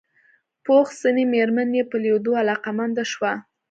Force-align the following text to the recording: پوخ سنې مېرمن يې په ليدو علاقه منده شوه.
پوخ 0.65 0.87
سنې 1.01 1.25
مېرمن 1.33 1.69
يې 1.77 1.83
په 1.91 1.97
ليدو 2.03 2.31
علاقه 2.41 2.71
منده 2.77 3.03
شوه. 3.11 3.31